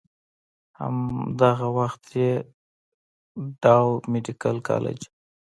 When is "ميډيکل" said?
4.11-4.57